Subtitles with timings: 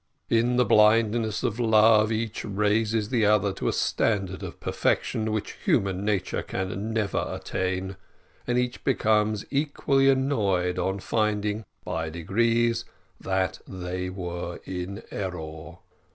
[0.31, 5.57] In the blindness of love, each raises the other to a standard of perfection which
[5.63, 7.97] human nature can never attain,
[8.47, 12.83] and each becomes equally annoyed on finding, by degrees,
[13.19, 15.77] that they were in error.